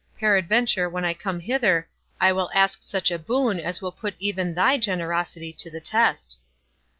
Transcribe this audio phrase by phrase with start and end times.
[0.17, 1.87] Peradventure when I come hither,
[2.19, 6.39] I will ask such a boon as will put even thy generosity to the test."